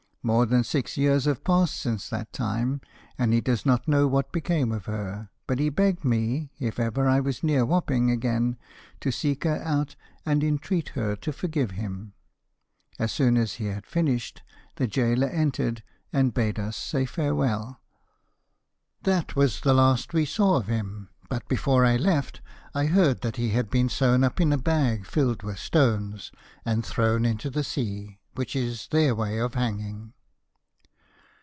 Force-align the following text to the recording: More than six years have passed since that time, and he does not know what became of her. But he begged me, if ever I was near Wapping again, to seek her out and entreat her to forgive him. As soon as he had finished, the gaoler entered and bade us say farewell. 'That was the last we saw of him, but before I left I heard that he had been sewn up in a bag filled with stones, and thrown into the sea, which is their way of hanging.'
More 0.23 0.45
than 0.45 0.63
six 0.63 0.97
years 0.97 1.25
have 1.25 1.43
passed 1.43 1.73
since 1.77 2.07
that 2.11 2.31
time, 2.31 2.81
and 3.17 3.33
he 3.33 3.41
does 3.41 3.65
not 3.65 3.87
know 3.87 4.05
what 4.05 4.31
became 4.31 4.71
of 4.71 4.85
her. 4.85 5.31
But 5.47 5.57
he 5.57 5.69
begged 5.69 6.05
me, 6.05 6.51
if 6.59 6.79
ever 6.79 7.07
I 7.07 7.19
was 7.19 7.41
near 7.41 7.65
Wapping 7.65 8.11
again, 8.11 8.57
to 8.99 9.09
seek 9.11 9.45
her 9.45 9.59
out 9.65 9.95
and 10.23 10.43
entreat 10.43 10.89
her 10.89 11.15
to 11.15 11.33
forgive 11.33 11.71
him. 11.71 12.13
As 12.99 13.11
soon 13.11 13.35
as 13.35 13.53
he 13.53 13.65
had 13.65 13.87
finished, 13.87 14.43
the 14.75 14.85
gaoler 14.85 15.27
entered 15.27 15.81
and 16.13 16.35
bade 16.35 16.59
us 16.59 16.77
say 16.77 17.07
farewell. 17.07 17.81
'That 19.01 19.35
was 19.35 19.61
the 19.61 19.73
last 19.73 20.13
we 20.13 20.25
saw 20.25 20.57
of 20.57 20.67
him, 20.67 21.09
but 21.29 21.47
before 21.49 21.83
I 21.83 21.97
left 21.97 22.41
I 22.75 22.85
heard 22.85 23.21
that 23.21 23.37
he 23.37 23.49
had 23.49 23.71
been 23.71 23.89
sewn 23.89 24.23
up 24.23 24.39
in 24.39 24.53
a 24.53 24.57
bag 24.59 25.07
filled 25.07 25.41
with 25.41 25.57
stones, 25.57 26.31
and 26.63 26.85
thrown 26.85 27.25
into 27.25 27.49
the 27.49 27.63
sea, 27.63 28.19
which 28.33 28.55
is 28.55 28.87
their 28.91 29.13
way 29.13 29.37
of 29.37 29.55
hanging.' 29.55 30.13